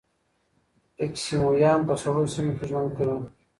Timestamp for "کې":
2.57-2.65